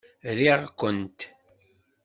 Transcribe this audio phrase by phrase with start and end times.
[0.37, 1.19] Riɣ-kent!